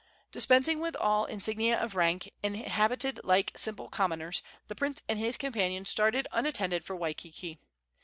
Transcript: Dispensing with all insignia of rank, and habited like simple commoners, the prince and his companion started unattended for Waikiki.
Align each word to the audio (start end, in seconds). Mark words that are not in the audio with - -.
Dispensing 0.31 0.79
with 0.79 0.95
all 0.95 1.25
insignia 1.25 1.77
of 1.79 1.93
rank, 1.93 2.31
and 2.41 2.57
habited 2.57 3.19
like 3.23 3.55
simple 3.55 3.87
commoners, 3.87 4.41
the 4.67 4.73
prince 4.73 5.03
and 5.07 5.19
his 5.19 5.37
companion 5.37 5.85
started 5.85 6.27
unattended 6.31 6.83
for 6.83 6.95
Waikiki. 6.95 7.59